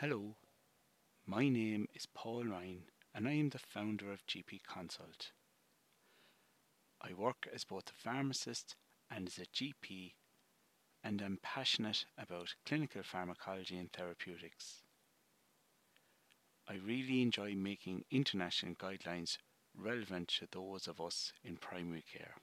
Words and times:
Hello, 0.00 0.34
my 1.26 1.50
name 1.50 1.86
is 1.94 2.06
Paul 2.06 2.44
Ryan 2.44 2.84
and 3.14 3.28
I 3.28 3.32
am 3.32 3.50
the 3.50 3.58
founder 3.58 4.10
of 4.10 4.24
GP 4.24 4.60
Consult. 4.66 5.32
I 7.02 7.12
work 7.12 7.46
as 7.54 7.64
both 7.64 7.90
a 7.90 8.02
pharmacist 8.02 8.76
and 9.10 9.28
as 9.28 9.36
a 9.36 9.44
GP 9.44 10.14
and 11.04 11.20
I'm 11.20 11.38
passionate 11.42 12.06
about 12.16 12.54
clinical 12.64 13.02
pharmacology 13.02 13.76
and 13.76 13.92
therapeutics. 13.92 14.84
I 16.66 16.76
really 16.76 17.20
enjoy 17.20 17.54
making 17.54 18.06
international 18.10 18.76
guidelines 18.76 19.36
relevant 19.76 20.28
to 20.38 20.48
those 20.50 20.88
of 20.88 20.98
us 20.98 21.34
in 21.44 21.58
primary 21.58 22.04
care. 22.10 22.36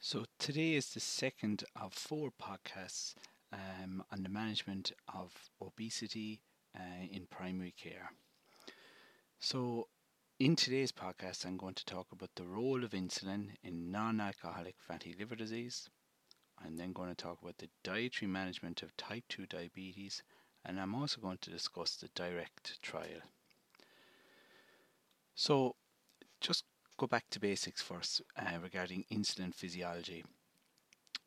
So, 0.00 0.24
today 0.40 0.74
is 0.74 0.90
the 0.90 0.98
second 0.98 1.62
of 1.76 1.92
four 1.92 2.30
podcasts 2.32 3.14
um, 3.52 4.02
on 4.12 4.22
the 4.22 4.28
management 4.28 4.92
of 5.12 5.32
obesity 5.60 6.40
uh, 6.76 7.04
in 7.10 7.26
primary 7.30 7.74
care. 7.76 8.12
So, 9.38 9.88
in 10.38 10.56
today's 10.56 10.92
podcast, 10.92 11.44
I'm 11.44 11.56
going 11.56 11.74
to 11.74 11.84
talk 11.84 12.12
about 12.12 12.30
the 12.36 12.46
role 12.46 12.84
of 12.84 12.92
insulin 12.92 13.50
in 13.62 13.90
non 13.90 14.20
alcoholic 14.20 14.76
fatty 14.78 15.14
liver 15.18 15.36
disease. 15.36 15.88
I'm 16.64 16.76
then 16.76 16.92
going 16.92 17.08
to 17.08 17.14
talk 17.14 17.40
about 17.42 17.58
the 17.58 17.70
dietary 17.82 18.30
management 18.30 18.82
of 18.82 18.96
type 18.96 19.24
2 19.28 19.46
diabetes, 19.46 20.22
and 20.64 20.78
I'm 20.78 20.94
also 20.94 21.20
going 21.20 21.38
to 21.40 21.50
discuss 21.50 21.96
the 21.96 22.08
DIRECT 22.08 22.80
trial. 22.82 23.22
So, 25.34 25.76
just 26.40 26.64
go 26.98 27.06
back 27.06 27.24
to 27.30 27.40
basics 27.40 27.80
first 27.80 28.20
uh, 28.36 28.58
regarding 28.62 29.06
insulin 29.10 29.54
physiology. 29.54 30.24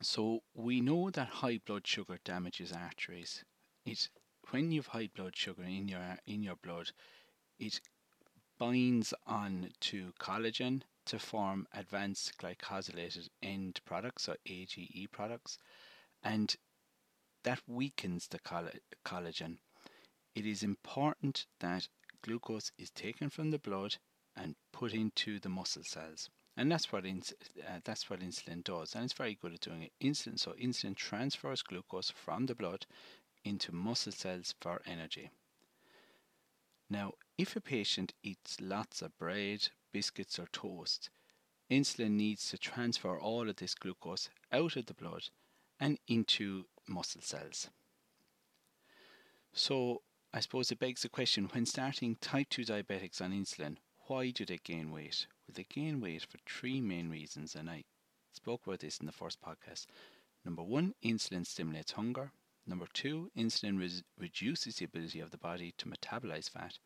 So 0.04 0.44
we 0.52 0.82
know 0.82 1.08
that 1.10 1.28
high 1.28 1.58
blood 1.58 1.86
sugar 1.86 2.20
damages 2.22 2.72
arteries. 2.72 3.42
It 3.86 4.10
when 4.50 4.70
you 4.70 4.82
have 4.82 4.88
high 4.88 5.08
blood 5.08 5.34
sugar 5.34 5.64
in 5.64 5.88
your 5.88 6.18
in 6.26 6.42
your 6.42 6.56
blood, 6.56 6.92
it 7.58 7.80
binds 8.58 9.14
on 9.26 9.72
to 9.80 10.12
collagen 10.20 10.82
to 11.06 11.18
form 11.18 11.66
advanced 11.72 12.36
glycosylated 12.38 13.30
end 13.42 13.80
products 13.86 14.28
or 14.28 14.36
AGE 14.46 15.08
products, 15.10 15.58
and 16.22 16.54
that 17.44 17.62
weakens 17.66 18.28
the 18.28 18.40
collagen. 19.04 19.58
It 20.34 20.44
is 20.46 20.62
important 20.62 21.46
that 21.60 21.88
glucose 22.20 22.72
is 22.76 22.90
taken 22.90 23.30
from 23.30 23.50
the 23.52 23.58
blood 23.58 23.96
and 24.36 24.56
put 24.70 24.92
into 24.92 25.40
the 25.40 25.48
muscle 25.48 25.84
cells. 25.84 26.30
And 26.56 26.70
that's 26.70 26.92
what 26.92 27.04
uh, 27.04 27.80
that's 27.82 28.08
what 28.08 28.20
insulin 28.20 28.62
does, 28.62 28.94
and 28.94 29.04
it's 29.04 29.12
very 29.12 29.34
good 29.34 29.54
at 29.54 29.60
doing 29.60 29.82
it. 29.82 29.92
Insulin, 30.00 30.38
so 30.38 30.52
insulin 30.52 30.94
transfers 30.94 31.62
glucose 31.62 32.10
from 32.10 32.46
the 32.46 32.54
blood 32.54 32.86
into 33.44 33.74
muscle 33.74 34.12
cells 34.12 34.54
for 34.60 34.80
energy. 34.86 35.30
Now, 36.88 37.14
if 37.36 37.56
a 37.56 37.60
patient 37.60 38.14
eats 38.22 38.60
lots 38.60 39.02
of 39.02 39.18
bread, 39.18 39.68
biscuits, 39.92 40.38
or 40.38 40.46
toast, 40.52 41.10
insulin 41.70 42.12
needs 42.12 42.50
to 42.50 42.58
transfer 42.58 43.18
all 43.18 43.48
of 43.48 43.56
this 43.56 43.74
glucose 43.74 44.28
out 44.52 44.76
of 44.76 44.86
the 44.86 44.94
blood 44.94 45.24
and 45.80 45.98
into 46.06 46.66
muscle 46.86 47.22
cells. 47.22 47.68
So, 49.52 50.02
I 50.32 50.40
suppose 50.40 50.70
it 50.70 50.78
begs 50.78 51.02
the 51.02 51.08
question 51.08 51.48
when 51.52 51.66
starting 51.66 52.16
type 52.16 52.48
2 52.50 52.62
diabetics 52.62 53.20
on 53.20 53.32
insulin, 53.32 53.76
why 54.06 54.30
do 54.30 54.44
they 54.44 54.58
gain 54.58 54.90
weight? 54.90 55.26
Well, 55.46 55.54
they 55.54 55.64
gain 55.64 56.00
weight 56.00 56.22
for 56.22 56.38
three 56.46 56.80
main 56.80 57.08
reasons, 57.08 57.54
and 57.54 57.70
I 57.70 57.84
spoke 58.32 58.66
about 58.66 58.80
this 58.80 58.98
in 58.98 59.06
the 59.06 59.12
first 59.12 59.40
podcast. 59.40 59.86
Number 60.44 60.62
one, 60.62 60.94
insulin 61.02 61.46
stimulates 61.46 61.92
hunger. 61.92 62.32
Number 62.66 62.86
two, 62.92 63.30
insulin 63.36 63.78
res- 63.78 64.02
reduces 64.18 64.76
the 64.76 64.84
ability 64.84 65.20
of 65.20 65.30
the 65.30 65.38
body 65.38 65.74
to 65.78 65.88
metabolize 65.88 66.50
fat. 66.50 66.78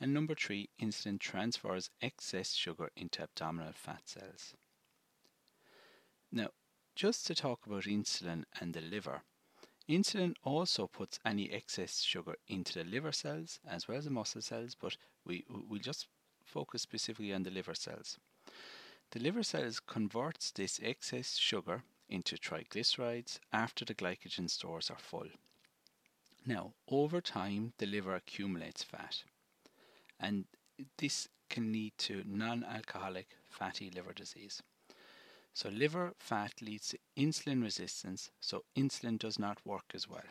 And 0.00 0.14
number 0.14 0.34
three, 0.34 0.68
insulin 0.80 1.18
transfers 1.18 1.90
excess 2.00 2.54
sugar 2.54 2.90
into 2.96 3.22
abdominal 3.22 3.72
fat 3.72 4.02
cells. 4.08 4.54
Now, 6.30 6.48
just 6.94 7.26
to 7.26 7.34
talk 7.34 7.66
about 7.66 7.84
insulin 7.84 8.44
and 8.60 8.74
the 8.74 8.80
liver, 8.80 9.22
insulin 9.88 10.34
also 10.44 10.86
puts 10.86 11.18
any 11.24 11.50
excess 11.50 12.02
sugar 12.02 12.36
into 12.46 12.74
the 12.74 12.84
liver 12.84 13.12
cells 13.12 13.58
as 13.66 13.88
well 13.88 13.98
as 13.98 14.04
the 14.04 14.10
muscle 14.10 14.42
cells, 14.42 14.76
but 14.78 14.96
we, 15.24 15.44
we'll 15.48 15.80
just 15.80 16.08
focus 16.48 16.82
specifically 16.82 17.32
on 17.32 17.42
the 17.42 17.50
liver 17.50 17.74
cells. 17.74 18.18
The 19.10 19.20
liver 19.20 19.42
cells 19.42 19.80
converts 19.80 20.50
this 20.50 20.80
excess 20.82 21.36
sugar 21.36 21.82
into 22.08 22.36
triglycerides 22.36 23.38
after 23.52 23.84
the 23.84 23.94
glycogen 23.94 24.48
stores 24.48 24.90
are 24.90 24.98
full. 24.98 25.28
Now, 26.46 26.72
over 26.88 27.20
time, 27.20 27.74
the 27.78 27.86
liver 27.86 28.14
accumulates 28.14 28.82
fat, 28.82 29.22
and 30.18 30.46
this 30.96 31.28
can 31.50 31.72
lead 31.72 31.92
to 31.98 32.22
non 32.26 32.64
alcoholic 32.64 33.36
fatty 33.48 33.90
liver 33.90 34.12
disease. 34.12 34.62
So, 35.52 35.68
liver 35.68 36.14
fat 36.18 36.62
leads 36.62 36.88
to 36.88 36.98
insulin 37.16 37.62
resistance, 37.62 38.30
so 38.40 38.64
insulin 38.76 39.18
does 39.18 39.38
not 39.38 39.64
work 39.66 39.92
as 39.94 40.08
well. 40.08 40.28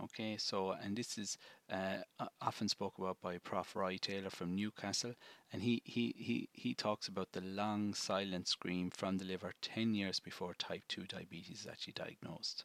Okay, 0.00 0.36
so 0.36 0.70
and 0.70 0.96
this 0.96 1.18
is 1.18 1.36
uh, 1.70 1.98
often 2.40 2.68
spoke 2.68 2.98
about 2.98 3.20
by 3.20 3.38
Prof. 3.38 3.74
Roy 3.74 3.96
Taylor 3.96 4.30
from 4.30 4.54
Newcastle, 4.54 5.14
and 5.52 5.62
he, 5.62 5.82
he, 5.84 6.14
he, 6.16 6.48
he 6.52 6.72
talks 6.72 7.08
about 7.08 7.32
the 7.32 7.40
long 7.40 7.94
silent 7.94 8.46
scream 8.46 8.90
from 8.90 9.18
the 9.18 9.24
liver 9.24 9.52
10 9.60 9.94
years 9.94 10.20
before 10.20 10.54
type 10.54 10.84
2 10.88 11.04
diabetes 11.04 11.62
is 11.62 11.66
actually 11.66 11.94
diagnosed. 11.94 12.64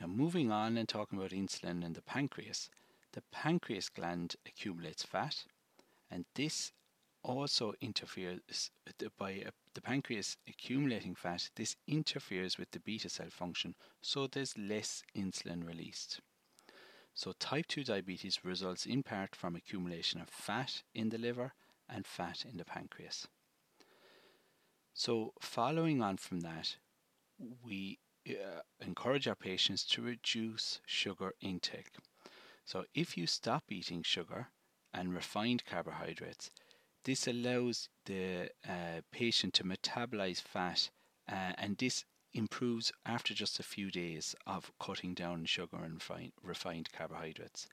Now, 0.00 0.06
moving 0.06 0.50
on 0.50 0.78
and 0.78 0.88
talking 0.88 1.18
about 1.18 1.32
insulin 1.32 1.84
and 1.84 1.94
the 1.94 2.02
pancreas, 2.02 2.70
the 3.12 3.22
pancreas 3.30 3.90
gland 3.90 4.36
accumulates 4.46 5.02
fat, 5.02 5.44
and 6.10 6.24
this 6.34 6.72
also 7.22 7.74
interferes 7.82 8.70
by 9.18 9.44
the 9.76 9.82
pancreas 9.82 10.38
accumulating 10.48 11.14
fat. 11.14 11.50
This 11.54 11.76
interferes 11.86 12.56
with 12.56 12.70
the 12.70 12.80
beta 12.80 13.10
cell 13.10 13.28
function, 13.30 13.74
so 14.00 14.26
there's 14.26 14.56
less 14.56 15.02
insulin 15.14 15.66
released. 15.66 16.20
So, 17.12 17.32
type 17.38 17.66
2 17.68 17.84
diabetes 17.84 18.40
results 18.42 18.86
in 18.86 19.02
part 19.02 19.36
from 19.36 19.54
accumulation 19.54 20.20
of 20.20 20.30
fat 20.30 20.82
in 20.94 21.10
the 21.10 21.18
liver 21.18 21.52
and 21.90 22.06
fat 22.06 22.44
in 22.50 22.56
the 22.56 22.64
pancreas. 22.64 23.28
So, 24.94 25.34
following 25.40 26.00
on 26.00 26.16
from 26.16 26.40
that, 26.40 26.76
we 27.62 27.98
uh, 28.28 28.62
encourage 28.80 29.28
our 29.28 29.34
patients 29.34 29.84
to 29.88 30.00
reduce 30.00 30.80
sugar 30.86 31.34
intake. 31.42 31.92
So, 32.64 32.86
if 32.94 33.18
you 33.18 33.26
stop 33.26 33.64
eating 33.68 34.02
sugar 34.02 34.48
and 34.94 35.14
refined 35.14 35.66
carbohydrates, 35.66 36.50
this 37.06 37.28
allows 37.28 37.88
the 38.04 38.50
uh, 38.68 39.00
patient 39.12 39.54
to 39.54 39.64
metabolize 39.64 40.40
fat, 40.42 40.90
uh, 41.30 41.52
and 41.56 41.78
this 41.78 42.04
improves 42.34 42.92
after 43.06 43.32
just 43.32 43.60
a 43.60 43.62
few 43.62 43.92
days 43.92 44.34
of 44.44 44.72
cutting 44.80 45.14
down 45.14 45.44
sugar 45.44 45.78
and 45.84 45.94
refined, 45.94 46.32
refined 46.42 46.88
carbohydrates. 46.92 47.68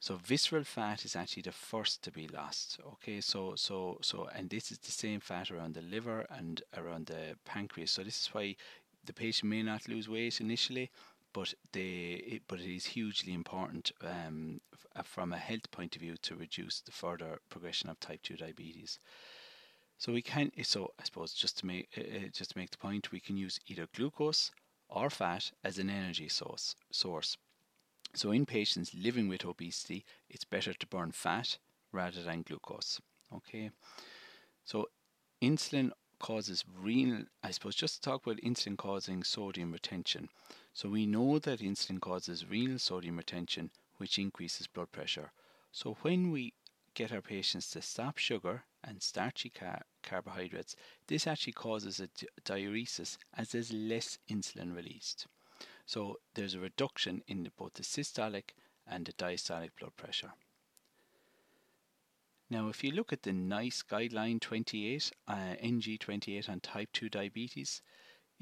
So 0.00 0.16
visceral 0.16 0.64
fat 0.64 1.04
is 1.04 1.14
actually 1.14 1.44
the 1.44 1.52
first 1.52 2.02
to 2.02 2.10
be 2.10 2.26
lost. 2.26 2.80
Okay, 2.94 3.20
so 3.20 3.54
so 3.54 3.98
so, 4.02 4.28
and 4.34 4.50
this 4.50 4.72
is 4.72 4.78
the 4.78 4.90
same 4.90 5.20
fat 5.20 5.52
around 5.52 5.74
the 5.74 5.82
liver 5.82 6.26
and 6.28 6.60
around 6.76 7.06
the 7.06 7.36
pancreas. 7.44 7.92
So 7.92 8.02
this 8.02 8.20
is 8.22 8.26
why 8.32 8.56
the 9.04 9.12
patient 9.12 9.50
may 9.50 9.62
not 9.62 9.88
lose 9.88 10.08
weight 10.08 10.40
initially, 10.40 10.90
but 11.32 11.54
they 11.72 12.22
it, 12.26 12.42
but 12.48 12.60
it 12.60 12.74
is 12.74 12.86
hugely 12.86 13.32
important 13.32 13.92
um, 14.02 14.60
f- 14.72 14.86
uh, 14.96 15.02
from 15.02 15.32
a 15.32 15.38
health 15.38 15.70
point 15.70 15.96
of 15.96 16.02
view 16.02 16.16
to 16.22 16.36
reduce 16.36 16.80
the 16.80 16.92
further 16.92 17.40
progression 17.48 17.88
of 17.90 17.98
type 18.00 18.22
2 18.22 18.36
diabetes. 18.36 18.98
So 19.98 20.12
we 20.12 20.22
can 20.22 20.50
so 20.62 20.92
I 21.00 21.04
suppose 21.04 21.32
just 21.32 21.58
to 21.58 21.66
make 21.66 21.88
uh, 21.96 22.00
uh, 22.00 22.28
just 22.32 22.52
to 22.52 22.58
make 22.58 22.70
the 22.70 22.78
point 22.78 23.12
we 23.12 23.20
can 23.20 23.36
use 23.36 23.60
either 23.66 23.86
glucose 23.94 24.50
or 24.88 25.10
fat 25.10 25.52
as 25.64 25.78
an 25.78 25.90
energy 25.90 26.28
source 26.28 26.74
source. 26.90 27.36
So 28.14 28.30
in 28.30 28.44
patients 28.44 28.94
living 28.94 29.28
with 29.28 29.44
obesity, 29.44 30.04
it's 30.28 30.44
better 30.44 30.74
to 30.74 30.86
burn 30.86 31.12
fat 31.12 31.56
rather 31.92 32.22
than 32.22 32.42
glucose. 32.42 33.00
Okay. 33.34 33.70
So 34.64 34.88
insulin 35.40 35.92
causes 36.18 36.64
renal, 36.80 37.24
I 37.42 37.50
suppose, 37.50 37.74
just 37.74 37.96
to 37.96 38.10
talk 38.10 38.26
about 38.26 38.38
insulin 38.38 38.76
causing 38.76 39.24
sodium 39.24 39.72
retention. 39.72 40.28
So 40.74 40.88
we 40.88 41.06
know 41.06 41.38
that 41.38 41.60
insulin 41.60 42.00
causes 42.00 42.46
renal 42.48 42.78
sodium 42.78 43.18
retention, 43.18 43.70
which 43.98 44.18
increases 44.18 44.66
blood 44.66 44.90
pressure. 44.90 45.32
So 45.70 45.96
when 46.02 46.30
we 46.30 46.54
get 46.94 47.12
our 47.12 47.20
patients 47.22 47.70
to 47.70 47.82
stop 47.82 48.18
sugar 48.18 48.64
and 48.82 49.02
starchy 49.02 49.50
car- 49.50 49.84
carbohydrates, 50.02 50.76
this 51.06 51.26
actually 51.26 51.52
causes 51.52 52.00
a 52.00 52.08
di- 52.08 52.26
diuresis 52.44 53.16
as 53.34 53.50
there's 53.50 53.72
less 53.72 54.18
insulin 54.28 54.74
released. 54.74 55.26
So 55.86 56.20
there's 56.34 56.54
a 56.54 56.60
reduction 56.60 57.22
in 57.26 57.50
both 57.56 57.74
the 57.74 57.82
systolic 57.82 58.50
and 58.86 59.06
the 59.06 59.12
diastolic 59.12 59.70
blood 59.78 59.96
pressure. 59.96 60.32
Now, 62.50 62.68
if 62.68 62.84
you 62.84 62.90
look 62.90 63.12
at 63.12 63.22
the 63.22 63.32
NICE 63.32 63.82
guideline 63.82 64.38
28, 64.40 65.12
uh, 65.26 65.32
NG28 65.32 66.48
on 66.50 66.60
type 66.60 66.90
2 66.92 67.08
diabetes, 67.08 67.80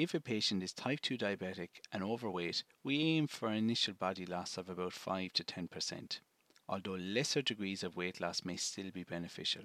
if 0.00 0.14
a 0.14 0.20
patient 0.20 0.62
is 0.62 0.72
type 0.72 1.00
2 1.00 1.18
diabetic 1.18 1.68
and 1.92 2.02
overweight, 2.02 2.64
we 2.82 3.00
aim 3.00 3.26
for 3.26 3.48
an 3.48 3.56
initial 3.56 3.92
body 3.92 4.24
loss 4.24 4.56
of 4.56 4.68
about 4.68 4.94
5 4.94 5.32
to 5.34 5.44
10%, 5.44 6.20
although 6.68 6.94
lesser 6.94 7.42
degrees 7.42 7.82
of 7.82 7.96
weight 7.96 8.20
loss 8.20 8.44
may 8.44 8.56
still 8.56 8.90
be 8.90 9.04
beneficial. 9.04 9.64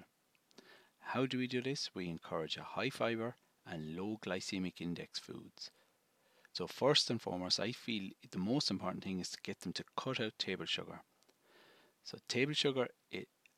How 0.98 1.24
do 1.24 1.38
we 1.38 1.46
do 1.46 1.62
this? 1.62 1.90
We 1.94 2.08
encourage 2.08 2.56
a 2.56 2.62
high 2.62 2.90
fiber 2.90 3.36
and 3.64 3.96
low 3.96 4.18
glycemic 4.22 4.80
index 4.80 5.18
foods. 5.18 5.70
So 6.52 6.66
first 6.66 7.10
and 7.10 7.20
foremost, 7.20 7.58
I 7.58 7.72
feel 7.72 8.10
the 8.30 8.38
most 8.38 8.70
important 8.70 9.04
thing 9.04 9.20
is 9.20 9.30
to 9.30 9.38
get 9.42 9.60
them 9.60 9.72
to 9.74 9.84
cut 9.96 10.20
out 10.20 10.38
table 10.38 10.66
sugar. 10.66 11.00
So 12.04 12.18
table 12.28 12.54
sugar 12.54 12.88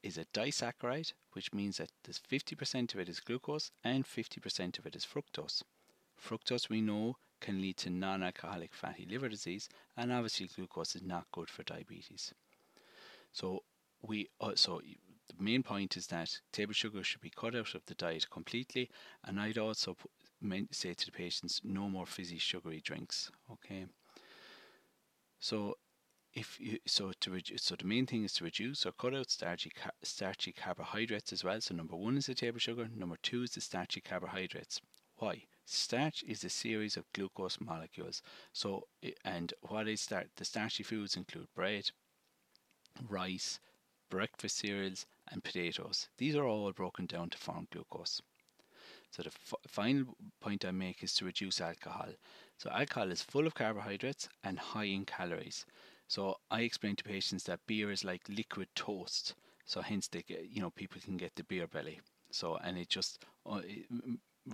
is 0.03 0.17
a 0.17 0.25
disaccharide, 0.27 1.13
which 1.33 1.53
means 1.53 1.79
that 1.79 1.91
there's 2.05 2.21
50% 2.21 2.95
of 2.95 3.01
it 3.01 3.09
is 3.09 3.21
glucose 3.21 3.71
and 3.83 4.05
50% 4.05 4.79
of 4.79 4.87
it 4.87 4.95
is 4.95 5.05
fructose. 5.05 5.63
Fructose, 6.21 6.69
we 6.69 6.81
know, 6.81 7.17
can 7.41 7.61
lead 7.61 7.77
to 7.79 7.91
non 7.91 8.23
alcoholic 8.23 8.75
fatty 8.75 9.07
liver 9.07 9.29
disease, 9.29 9.69
and 9.97 10.13
obviously, 10.13 10.49
glucose 10.49 10.97
is 10.97 11.03
not 11.03 11.31
good 11.33 11.49
for 11.49 11.63
diabetes. 11.63 12.35
So, 13.33 13.63
we 14.03 14.29
uh, 14.41 14.53
so 14.55 14.81
the 15.29 15.43
main 15.43 15.63
point 15.63 15.97
is 15.97 16.07
that 16.09 16.41
table 16.53 16.73
sugar 16.73 17.05
should 17.05 17.21
be 17.21 17.31
cut 17.31 17.55
out 17.55 17.75
of 17.75 17.85
the 17.87 17.95
diet 17.95 18.31
completely, 18.31 18.91
and 19.25 19.41
I'd 19.41 19.59
also 19.59 19.97
say 20.71 20.95
to 20.95 21.07
the 21.07 21.13
patients, 21.13 21.61
no 21.65 21.89
more 21.89 22.07
fizzy 22.07 22.39
sugary 22.39 22.81
drinks. 22.81 23.31
Okay. 23.53 23.87
So, 25.41 25.77
if 26.35 26.59
you 26.61 26.79
so 26.87 27.13
to 27.21 27.41
so 27.57 27.75
the 27.77 27.85
main 27.85 28.07
thing 28.07 28.25
is 28.25 28.33
to 28.35 28.45
reduce 28.45 28.87
or 28.87 28.93
cut 28.93 29.15
out 29.15 29.31
starchy 29.31 29.73
starchy 30.03 30.53
carbohydrates 30.53 31.33
as 31.33 31.45
well. 31.45 31.61
So 31.61 31.75
number 31.75 31.97
one 31.97 32.17
is 32.17 32.27
the 32.27 32.35
table 32.35 32.59
sugar. 32.59 32.89
Number 32.95 33.17
two 33.23 33.43
is 33.43 33.53
the 33.53 33.61
starchy 33.61 34.01
carbohydrates. 34.01 34.81
Why? 35.17 35.45
Starch 35.71 36.23
is 36.25 36.45
a 36.45 36.51
series 36.51 36.97
of 36.97 37.13
glucose 37.13 37.61
molecules. 37.61 38.23
So, 38.53 38.89
and 39.25 39.53
what 39.63 39.89
is 39.89 40.01
start? 40.01 40.31
The 40.37 40.45
starchy 40.45 40.83
foods 40.83 41.17
include 41.17 41.49
bread, 41.55 41.91
rice, 43.09 43.59
breakfast 44.11 44.59
cereals, 44.59 45.07
and 45.31 45.43
potatoes. 45.45 46.09
These 46.19 46.37
are 46.37 46.45
all 46.47 46.73
broken 46.73 47.07
down 47.07 47.31
to 47.31 47.39
form 47.39 47.67
glucose. 47.73 48.23
So 49.11 49.23
the 49.25 49.31
f- 49.31 49.55
final 49.69 50.17
point 50.41 50.65
I 50.65 50.73
make 50.73 51.03
is 51.05 51.15
to 51.17 51.25
reduce 51.27 51.61
alcohol. 51.61 52.11
So 52.59 52.71
alcohol 52.71 53.11
is 53.13 53.23
full 53.23 53.47
of 53.47 53.55
carbohydrates 53.55 54.29
and 54.45 54.59
high 54.59 54.85
in 54.87 55.07
calories. 55.07 55.67
So 56.09 56.39
I 56.51 56.63
explain 56.63 56.97
to 56.97 57.05
patients 57.05 57.45
that 57.45 57.67
beer 57.67 57.91
is 57.91 58.05
like 58.05 58.23
liquid 58.29 58.69
toast. 58.75 59.35
So 59.67 59.83
hence 59.83 60.09
they 60.09 60.23
get, 60.23 60.49
you 60.51 60.61
know 60.63 60.71
people 60.71 61.01
can 61.03 61.17
get 61.19 61.35
the 61.37 61.45
beer 61.45 61.67
belly. 61.69 62.01
So 62.31 62.57
and 62.59 62.79
it 62.79 62.89
just 62.89 63.25
uh, 63.47 63.63
it 63.65 63.87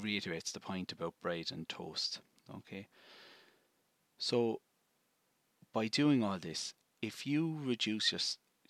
reiterates 0.00 0.52
the 0.52 0.61
point 0.61 0.93
about 0.93 1.14
bread 1.23 1.50
and 1.52 1.69
toast. 1.69 2.20
Okay. 2.56 2.88
So 4.19 4.61
by 5.73 5.88
doing 5.88 6.23
all 6.23 6.38
this, 6.38 6.75
if 7.02 7.26
you 7.26 7.58
reduce 7.62 8.12
your 8.12 8.20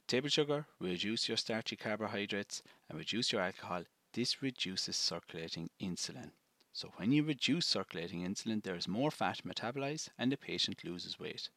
table 0.07 0.29
sugar, 0.29 0.67
reduce 0.81 1.29
your 1.29 1.37
starchy 1.37 1.77
carbohydrates, 1.77 2.63
and 2.89 2.99
reduce 2.99 3.33
your 3.33 3.43
alcohol, 3.43 3.85
this 4.13 4.43
reduces 4.43 4.97
circulating 4.97 5.71
insulin. 5.81 6.31
So 6.73 6.93
when 6.97 7.13
you 7.13 7.23
reduce 7.23 7.67
circulating 7.67 8.23
insulin, 8.23 8.63
there 8.63 8.75
is 8.75 8.89
more 8.89 9.11
fat 9.11 9.41
metabolized 9.47 10.09
and 10.19 10.33
the 10.33 10.37
patient 10.37 10.85
loses 10.85 11.19
weight. 11.19 11.49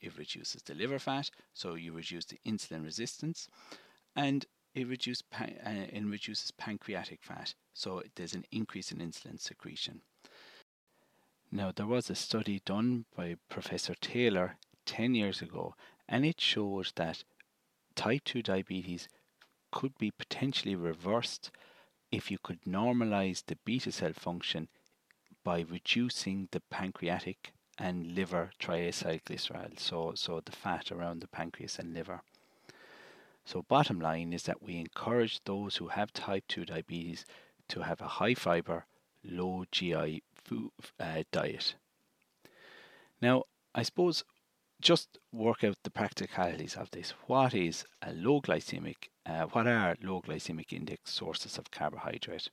It 0.00 0.16
reduces 0.16 0.62
the 0.62 0.74
liver 0.74 0.98
fat, 0.98 1.30
so 1.52 1.74
you 1.74 1.92
reduce 1.92 2.26
the 2.26 2.38
insulin 2.46 2.84
resistance, 2.84 3.48
and 4.14 4.45
it, 4.76 4.86
reduce, 4.86 5.22
uh, 5.32 5.72
reduces 6.04 6.50
pancreatic 6.50 7.20
fat, 7.22 7.54
so 7.72 8.02
there's 8.14 8.34
an 8.34 8.44
increase 8.52 8.92
in 8.92 8.98
insulin 8.98 9.40
secretion. 9.40 10.02
Now, 11.50 11.72
there 11.74 11.86
was 11.86 12.10
a 12.10 12.14
study 12.14 12.60
done 12.64 13.06
by 13.16 13.36
Professor 13.48 13.94
Taylor 13.94 14.56
10 14.84 15.14
years 15.14 15.40
ago, 15.40 15.74
and 16.06 16.26
it 16.26 16.40
showed 16.40 16.92
that 16.96 17.24
type 17.94 18.24
2 18.24 18.42
diabetes 18.42 19.08
could 19.72 19.96
be 19.96 20.10
potentially 20.10 20.74
reversed 20.74 21.50
if 22.12 22.30
you 22.30 22.38
could 22.42 22.62
normalize 22.62 23.44
the 23.46 23.56
beta 23.64 23.90
cell 23.90 24.12
function 24.12 24.68
by 25.42 25.60
reducing 25.60 26.48
the 26.52 26.60
pancreatic 26.70 27.52
and 27.78 28.14
liver 28.14 28.50
triacylglycerol, 28.60 29.78
so, 29.78 30.12
so 30.14 30.40
the 30.44 30.52
fat 30.52 30.92
around 30.92 31.20
the 31.20 31.28
pancreas 31.28 31.78
and 31.78 31.94
liver. 31.94 32.22
So, 33.46 33.62
bottom 33.62 34.00
line 34.00 34.32
is 34.32 34.42
that 34.42 34.60
we 34.60 34.76
encourage 34.76 35.40
those 35.44 35.76
who 35.76 35.86
have 35.86 36.12
type 36.12 36.44
2 36.48 36.64
diabetes 36.64 37.24
to 37.68 37.82
have 37.82 38.00
a 38.00 38.08
high 38.18 38.34
fiber, 38.34 38.86
low 39.22 39.64
GI 39.70 40.24
food, 40.34 40.72
uh, 40.98 41.22
diet. 41.30 41.76
Now, 43.22 43.44
I 43.72 43.84
suppose 43.84 44.24
just 44.80 45.18
work 45.32 45.62
out 45.62 45.78
the 45.84 45.90
practicalities 45.90 46.74
of 46.74 46.90
this. 46.90 47.14
What 47.28 47.54
is 47.54 47.84
a 48.02 48.12
low 48.12 48.40
glycemic? 48.40 49.10
Uh, 49.24 49.44
what 49.44 49.68
are 49.68 49.96
low 50.02 50.22
glycemic 50.22 50.72
index 50.72 51.12
sources 51.12 51.56
of 51.56 51.70
carbohydrate? 51.70 52.50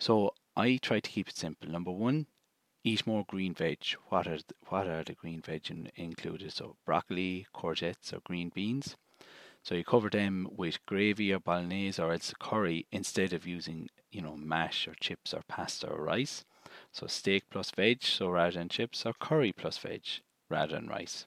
So 0.00 0.34
I 0.56 0.78
try 0.82 0.98
to 0.98 1.10
keep 1.10 1.28
it 1.28 1.36
simple. 1.36 1.70
Number 1.70 1.92
one, 1.92 2.26
eat 2.82 3.06
more 3.06 3.24
green 3.28 3.54
veg. 3.54 3.84
What 4.08 4.26
are 4.26 4.38
the, 4.38 4.54
what 4.66 4.88
are 4.88 5.04
the 5.04 5.14
green 5.14 5.42
veg 5.42 5.70
in, 5.70 5.92
included? 5.94 6.52
So 6.52 6.74
broccoli, 6.84 7.46
courgettes, 7.54 8.12
or 8.12 8.18
green 8.24 8.50
beans. 8.52 8.96
So 9.62 9.74
you 9.74 9.84
cover 9.84 10.10
them 10.10 10.48
with 10.50 10.84
gravy 10.86 11.32
or 11.32 11.38
bolognese 11.38 12.02
or 12.02 12.12
else 12.12 12.34
curry 12.38 12.86
instead 12.90 13.32
of 13.32 13.46
using 13.46 13.88
you 14.10 14.20
know 14.20 14.36
mash 14.36 14.88
or 14.88 14.94
chips 14.94 15.32
or 15.32 15.42
pasta 15.46 15.88
or 15.88 16.02
rice. 16.02 16.44
So 16.90 17.06
steak 17.06 17.44
plus 17.50 17.70
veg, 17.70 18.02
so 18.02 18.28
rather 18.28 18.58
than 18.58 18.68
chips, 18.68 19.06
or 19.06 19.12
curry 19.12 19.52
plus 19.52 19.78
veg 19.78 20.02
rather 20.48 20.74
than 20.74 20.88
rice. 20.88 21.26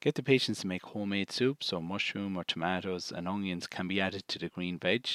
Get 0.00 0.14
the 0.14 0.22
patients 0.22 0.60
to 0.60 0.68
make 0.68 0.84
homemade 0.84 1.32
soup, 1.32 1.64
so 1.64 1.80
mushroom 1.80 2.36
or 2.36 2.44
tomatoes 2.44 3.10
and 3.10 3.26
onions 3.26 3.66
can 3.66 3.88
be 3.88 4.00
added 4.00 4.28
to 4.28 4.38
the 4.38 4.48
green 4.48 4.78
veg. 4.78 5.08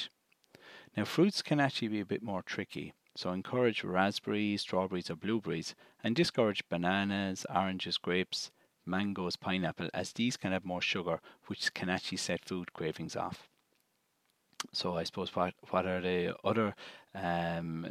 Now, 0.94 1.04
fruits 1.04 1.40
can 1.40 1.58
actually 1.58 1.88
be 1.88 2.00
a 2.00 2.06
bit 2.06 2.22
more 2.22 2.42
tricky. 2.42 2.92
So 3.16 3.32
encourage 3.32 3.82
raspberries, 3.82 4.60
strawberries, 4.60 5.08
or 5.08 5.16
blueberries, 5.16 5.74
and 6.02 6.14
discourage 6.14 6.68
bananas, 6.68 7.46
oranges, 7.48 7.96
grapes, 7.96 8.50
mangoes, 8.86 9.36
pineapple, 9.36 9.88
as 9.94 10.12
these 10.12 10.36
can 10.36 10.52
have 10.52 10.64
more 10.64 10.82
sugar, 10.82 11.20
which 11.46 11.72
can 11.74 11.88
actually 11.88 12.18
set 12.18 12.44
food 12.44 12.72
cravings 12.72 13.16
off. 13.16 13.48
So 14.72 14.96
I 14.96 15.04
suppose 15.04 15.34
what 15.34 15.54
what 15.70 15.86
are 15.86 16.00
the 16.00 16.34
other 16.44 16.74
um, 17.14 17.86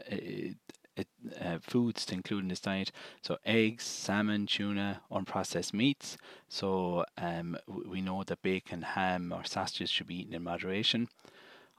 uh, 0.97 1.57
foods 1.61 2.05
to 2.05 2.13
include 2.15 2.43
in 2.43 2.49
this 2.49 2.59
diet? 2.59 2.91
So 3.21 3.37
eggs, 3.45 3.83
salmon, 3.83 4.47
tuna, 4.47 5.01
unprocessed 5.11 5.73
meats. 5.73 6.17
So 6.49 7.05
um, 7.17 7.57
we 7.67 8.01
know 8.01 8.23
that 8.23 8.41
bacon, 8.41 8.81
ham, 8.81 9.31
or 9.31 9.43
sausages 9.43 9.89
should 9.89 10.07
be 10.07 10.21
eaten 10.21 10.33
in 10.33 10.43
moderation. 10.43 11.09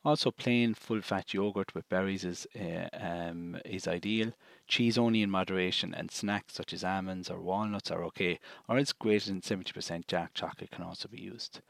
Also, 0.04 0.30
plain 0.30 0.74
full 0.74 1.00
fat 1.00 1.32
yogurt 1.32 1.74
with 1.74 1.88
berries 1.88 2.24
is 2.24 2.46
uh, 2.60 2.88
um, 2.92 3.56
is 3.64 3.88
ideal. 3.88 4.34
Cheese 4.68 4.98
only 4.98 5.22
in 5.22 5.30
moderation, 5.30 5.94
and 5.94 6.10
snacks 6.10 6.52
such 6.52 6.74
as 6.74 6.84
almonds 6.84 7.30
or 7.30 7.40
walnuts 7.40 7.90
are 7.90 8.04
okay, 8.04 8.38
or 8.68 8.76
else 8.76 8.92
greater 8.92 9.30
than 9.30 9.40
70% 9.40 10.06
dark 10.06 10.34
chocolate 10.34 10.70
can 10.70 10.84
also 10.84 11.08
be 11.08 11.20
used. 11.20 11.60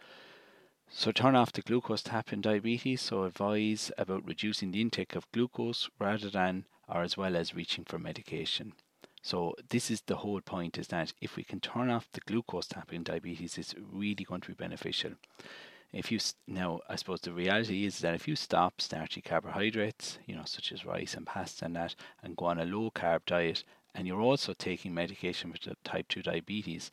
So, 0.91 1.13
turn 1.13 1.37
off 1.37 1.53
the 1.53 1.63
glucose 1.63 2.03
tap 2.03 2.33
in 2.33 2.41
diabetes. 2.41 3.03
So, 3.03 3.23
advise 3.23 3.93
about 3.97 4.27
reducing 4.27 4.73
the 4.73 4.81
intake 4.81 5.15
of 5.15 5.31
glucose 5.31 5.89
rather 6.01 6.29
than 6.29 6.65
or 6.89 7.03
as 7.03 7.17
well 7.17 7.37
as 7.37 7.55
reaching 7.55 7.85
for 7.85 7.99
medication. 8.01 8.73
So 9.23 9.55
this 9.71 9.91
is 9.91 10.03
the 10.03 10.17
whole 10.17 10.43
point 10.43 10.77
is 10.77 10.89
that 10.89 11.15
if 11.19 11.37
we 11.37 11.45
can 11.45 11.59
turn 11.59 11.89
off 11.89 12.13
the 12.13 12.21
glucose 12.21 12.67
tap 12.67 12.93
in 12.93 13.05
diabetes, 13.05 13.57
it's 13.57 13.75
really 13.91 14.23
going 14.23 14.43
to 14.43 14.49
be 14.49 14.55
beneficial 14.55 15.13
if 15.93 16.11
you 16.11 16.19
now 16.47 16.81
i 16.89 16.97
suppose 16.97 17.21
the 17.21 17.33
reality 17.33 17.85
is 17.85 17.99
that 18.01 18.15
if 18.15 18.27
you 18.27 18.37
stop 18.37 18.81
starchy 18.81 19.21
carbohydrates 19.21 20.19
you 20.27 20.35
know 20.35 20.45
such 20.45 20.73
as 20.73 20.85
rice 20.85 21.15
and 21.15 21.27
pasta 21.27 21.65
and 21.65 21.77
that 21.77 21.95
and 22.23 22.37
go 22.37 22.47
on 22.47 22.59
a 22.59 22.65
low 22.65 22.91
carb 22.91 23.21
diet 23.27 23.65
and 23.95 24.07
you're 24.07 24.21
also 24.21 24.53
taking 24.53 24.93
medication 24.93 25.53
for 25.53 25.75
type 25.85 26.09
2 26.09 26.23
diabetes 26.23 26.91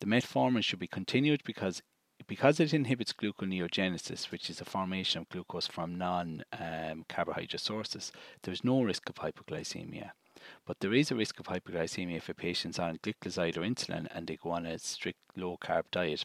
the 0.00 0.06
metformin 0.06 0.64
should 0.64 0.78
be 0.78 0.86
continued 0.86 1.42
because 1.44 1.82
because 2.26 2.60
it 2.60 2.74
inhibits 2.74 3.12
gluconeogenesis, 3.12 4.30
which 4.30 4.50
is 4.50 4.58
the 4.58 4.64
formation 4.64 5.20
of 5.20 5.28
glucose 5.30 5.66
from 5.66 5.96
non 5.96 6.44
um, 6.58 7.04
carbohydrate 7.08 7.60
sources, 7.60 8.12
there's 8.42 8.62
no 8.62 8.82
risk 8.82 9.08
of 9.08 9.16
hypoglycemia. 9.16 10.10
But 10.66 10.80
there 10.80 10.94
is 10.94 11.10
a 11.10 11.16
risk 11.16 11.40
of 11.40 11.46
hypoglycemia 11.46 12.18
if 12.18 12.28
a 12.28 12.34
patient's 12.34 12.78
on 12.78 12.98
gliclazide 12.98 13.56
or 13.56 13.62
insulin 13.62 14.06
and 14.14 14.26
they 14.26 14.36
go 14.36 14.50
on 14.50 14.64
a 14.64 14.78
strict 14.78 15.18
low 15.36 15.58
carb 15.60 15.84
diet 15.90 16.24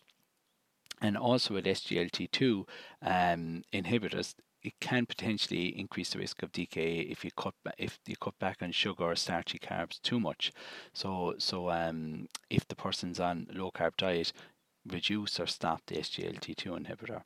and 1.02 1.18
also 1.18 1.54
with 1.54 1.66
SGLT2 1.66 2.68
um, 3.02 3.64
inhibitors, 3.74 4.36
it 4.62 4.74
can 4.80 5.06
potentially 5.06 5.78
increase 5.78 6.12
the 6.12 6.20
risk 6.20 6.42
of 6.42 6.52
DKA 6.52 7.12
if 7.12 7.24
you 7.24 7.32
cut 7.38 7.54
if 7.78 8.00
you 8.08 8.16
cut 8.16 8.38
back 8.40 8.58
on 8.62 8.72
sugar 8.72 9.04
or 9.04 9.16
starchy 9.16 9.60
carbs 9.60 10.02
too 10.02 10.20
much. 10.20 10.52
So 10.94 11.36
so 11.38 11.70
um, 11.70 12.28
if 12.50 12.68
the 12.68 12.76
person's 12.76 13.20
on 13.20 13.48
low 13.54 13.72
carb 13.72 13.96
diet, 13.98 14.34
reduce 14.88 15.40
or 15.40 15.46
stop 15.46 15.82
the 15.86 15.98
SGLT2 15.98 16.66
inhibitor. 16.66 17.22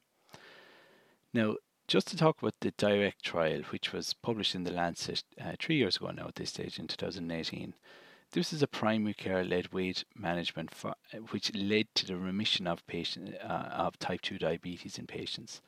Now 1.34 1.56
just 1.88 2.08
to 2.10 2.18
talk 2.18 2.42
about 2.42 2.54
the 2.62 2.72
direct 2.78 3.24
trial, 3.24 3.62
which 3.72 3.94
was 3.94 4.14
published 4.14 4.54
in 4.54 4.64
the 4.64 4.72
Lancet 4.72 5.24
uh, 5.42 5.54
three 5.60 5.78
years 5.78 5.96
ago 5.96 6.12
now 6.12 6.28
at 6.28 6.36
this 6.36 6.50
stage 6.50 6.78
in 6.78 6.88
2018. 6.88 7.74
This 8.32 8.54
is 8.54 8.62
a 8.62 8.68
primary 8.68 9.16
care 9.16 9.44
led 9.44 9.74
weight 9.74 10.06
management 10.16 10.76
for, 10.76 10.94
which 11.32 11.52
led 11.56 11.88
to 11.96 12.06
the 12.06 12.16
remission 12.16 12.68
of 12.68 12.86
patient 12.86 13.36
uh, 13.42 13.70
of 13.72 13.98
type 13.98 14.22
2 14.22 14.38
diabetes 14.38 15.00
in 15.00 15.08
patients. 15.08 15.62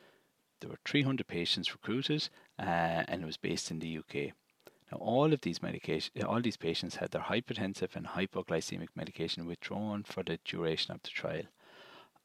There 0.59 0.69
were 0.69 0.77
300 0.85 1.25
patients 1.25 1.73
recruited, 1.73 2.29
uh, 2.59 3.03
and 3.07 3.23
it 3.23 3.25
was 3.25 3.37
based 3.37 3.71
in 3.71 3.79
the 3.79 3.97
UK. 3.97 4.33
Now, 4.91 4.99
all 4.99 5.33
of 5.33 5.41
these 5.41 5.63
medication, 5.63 6.23
all 6.23 6.39
these 6.39 6.57
patients 6.57 6.97
had 6.97 7.09
their 7.09 7.23
hypertensive 7.23 7.95
and 7.95 8.05
hypoglycemic 8.05 8.89
medication 8.95 9.47
withdrawn 9.47 10.03
for 10.03 10.21
the 10.21 10.37
duration 10.45 10.93
of 10.93 11.01
the 11.01 11.09
trial. 11.09 11.45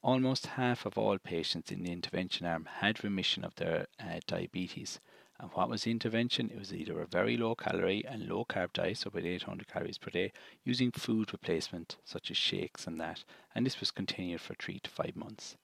Almost 0.03 0.49
half 0.49 0.85
of 0.85 0.99
all 0.99 1.17
patients 1.17 1.73
in 1.73 1.83
the 1.83 1.93
intervention 1.93 2.45
arm 2.47 2.69
had 2.81 3.03
remission 3.03 3.43
of 3.43 3.55
their 3.55 3.87
uh, 3.99 4.21
diabetes, 4.27 5.01
and 5.39 5.51
what 5.53 5.69
was 5.69 5.85
the 5.85 5.91
intervention? 5.91 6.51
It 6.51 6.59
was 6.59 6.73
either 6.73 7.01
a 7.01 7.07
very 7.07 7.37
low 7.37 7.55
calorie 7.55 8.05
and 8.07 8.29
low 8.29 8.45
carb 8.45 8.73
diet, 8.73 8.99
so 8.99 9.09
about 9.09 9.25
800 9.25 9.69
calories 9.69 9.99
per 9.99 10.11
day, 10.11 10.33
using 10.65 10.91
food 10.91 11.33
replacement 11.33 11.97
such 12.05 12.31
as 12.31 12.37
shakes 12.37 12.87
and 12.87 13.01
that, 13.01 13.25
and 13.55 13.67
this 13.67 13.79
was 13.81 13.91
continued 13.91 14.41
for 14.41 14.55
three 14.55 14.79
to 14.81 14.91
five 14.91 15.15
months. 15.15 15.57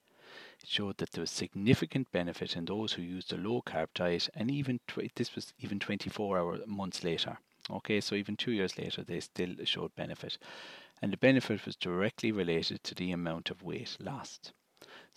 It 0.63 0.69
showed 0.69 0.99
that 0.99 1.13
there 1.13 1.23
was 1.23 1.31
significant 1.31 2.13
benefit 2.13 2.57
in 2.57 2.67
those 2.67 2.93
who 2.93 3.03
used 3.03 3.33
a 3.33 3.37
low 3.37 3.63
carb 3.63 3.89
diet, 3.95 4.29
and 4.35 4.51
even 4.51 4.81
tw- 4.87 5.15
this 5.15 5.35
was 5.35 5.55
even 5.59 5.79
24 5.79 6.39
hour 6.39 6.59
months 6.67 7.03
later. 7.03 7.39
Okay, 7.71 8.01
so 8.01 8.15
even 8.15 8.37
two 8.37 8.53
years 8.53 8.77
later, 8.77 9.03
they 9.03 9.21
still 9.21 9.55
showed 9.65 9.95
benefit, 9.95 10.39
and 11.01 11.13
the 11.13 11.17
benefit 11.17 11.65
was 11.65 11.77
directly 11.77 12.33
related 12.33 12.85
to 12.85 12.95
the 12.95 13.11
amount 13.11 13.51
of 13.51 13.63
weight 13.63 13.97
lost. 14.01 14.53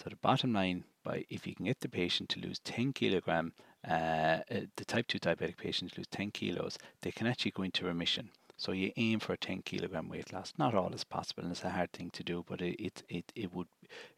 So 0.02 0.10
the 0.10 0.18
bottom 0.18 0.54
line, 0.54 0.84
by 1.04 1.26
if 1.30 1.48
you 1.48 1.56
can 1.56 1.66
get 1.66 1.80
the 1.80 1.90
patient 1.90 2.30
to 2.30 2.40
lose 2.40 2.60
10 2.60 2.94
kilogram, 2.94 3.54
uh, 3.88 3.92
uh, 3.92 4.42
the 4.76 4.86
type 4.86 5.08
2 5.08 5.20
diabetic 5.20 5.58
patients 5.58 5.98
lose 5.98 6.08
10 6.08 6.32
kilos, 6.32 6.78
they 7.02 7.12
can 7.12 7.28
actually 7.28 7.52
go 7.52 7.64
into 7.64 7.86
remission. 7.86 8.30
So 8.58 8.72
you 8.72 8.92
aim 8.98 9.20
for 9.20 9.34
a 9.34 9.38
10 9.38 9.62
kilogram 9.64 10.10
weight 10.10 10.32
loss. 10.34 10.54
Not 10.58 10.76
all 10.76 10.94
is 10.94 11.04
possible, 11.04 11.44
and 11.44 11.52
it's 11.52 11.64
a 11.64 11.70
hard 11.70 11.92
thing 11.92 12.10
to 12.12 12.24
do, 12.24 12.44
but 12.48 12.62
it, 12.62 12.80
it, 12.80 13.04
it, 13.10 13.32
it 13.36 13.54
would, 13.54 13.68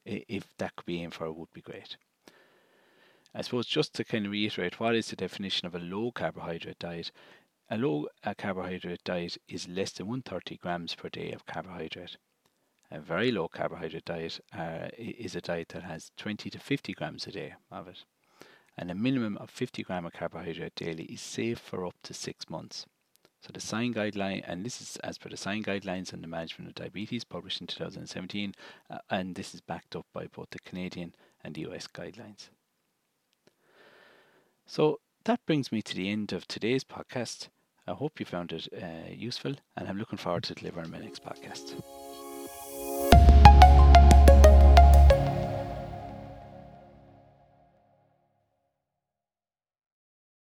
if 0.05 0.45
that 0.57 0.75
could 0.75 0.85
be 0.85 1.01
aimed 1.01 1.13
for, 1.13 1.25
it 1.25 1.35
would 1.35 1.53
be 1.53 1.61
great. 1.61 1.97
I 3.33 3.41
suppose 3.41 3.67
just 3.67 3.93
to 3.95 4.03
kind 4.03 4.25
of 4.25 4.31
reiterate, 4.31 4.79
what 4.79 4.95
is 4.95 5.09
the 5.09 5.15
definition 5.15 5.67
of 5.67 5.75
a 5.75 5.79
low 5.79 6.11
carbohydrate 6.11 6.79
diet? 6.79 7.11
A 7.69 7.77
low 7.77 8.07
carbohydrate 8.37 9.03
diet 9.03 9.37
is 9.47 9.67
less 9.67 9.91
than 9.91 10.07
130 10.07 10.57
grams 10.57 10.95
per 10.95 11.09
day 11.09 11.31
of 11.31 11.45
carbohydrate. 11.45 12.17
A 12.89 12.99
very 12.99 13.31
low 13.31 13.47
carbohydrate 13.47 14.05
diet 14.05 14.39
uh, 14.57 14.87
is 14.97 15.35
a 15.35 15.41
diet 15.41 15.69
that 15.69 15.83
has 15.83 16.11
20 16.17 16.49
to 16.49 16.59
50 16.59 16.93
grams 16.93 17.27
a 17.27 17.31
day 17.31 17.53
of 17.69 17.87
it. 17.87 18.05
And 18.77 18.89
a 18.89 18.95
minimum 18.95 19.37
of 19.37 19.49
50 19.49 19.83
gram 19.83 20.05
of 20.05 20.13
carbohydrate 20.13 20.75
daily 20.75 21.03
is 21.05 21.19
safe 21.19 21.59
for 21.59 21.85
up 21.85 21.95
to 22.03 22.13
six 22.13 22.49
months. 22.49 22.85
So 23.41 23.49
the 23.53 23.59
SIGN 23.59 23.93
guideline, 23.93 24.43
and 24.47 24.65
this 24.65 24.81
is 24.81 24.97
as 24.97 25.17
per 25.17 25.29
the 25.29 25.35
SIGN 25.35 25.63
guidelines 25.63 26.13
on 26.13 26.21
the 26.21 26.27
management 26.27 26.69
of 26.69 26.75
diabetes 26.75 27.23
published 27.23 27.61
in 27.61 27.67
2017, 27.67 28.53
uh, 28.89 28.97
and 29.09 29.35
this 29.35 29.53
is 29.53 29.61
backed 29.61 29.95
up 29.95 30.05
by 30.13 30.27
both 30.27 30.49
the 30.51 30.59
Canadian 30.59 31.13
and 31.43 31.55
the 31.55 31.61
US 31.67 31.87
guidelines. 31.87 32.49
So 34.65 34.99
that 35.25 35.45
brings 35.45 35.71
me 35.71 35.81
to 35.81 35.95
the 35.95 36.09
end 36.09 36.33
of 36.33 36.47
today's 36.47 36.83
podcast. 36.83 37.49
I 37.87 37.93
hope 37.93 38.19
you 38.19 38.25
found 38.25 38.51
it 38.51 38.67
uh, 38.73 39.09
useful, 39.11 39.55
and 39.75 39.87
I'm 39.87 39.97
looking 39.97 40.17
forward 40.17 40.43
to 40.43 40.55
delivering 40.55 40.91
my 40.91 40.99
next 40.99 41.23
podcast. 41.23 41.81